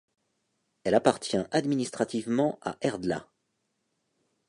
[0.83, 3.27] Elle appartient administrativement à Herdla.